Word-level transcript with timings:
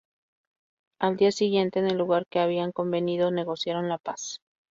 Al 0.99 1.15
día 1.15 1.31
siguiente 1.31 1.77
en 1.77 1.85
el 1.85 1.99
lugar 1.99 2.25
que 2.27 2.39
habían 2.39 2.71
convenido 2.71 3.29
negociaron 3.29 3.87
la 3.87 3.99
paz. 3.99 4.41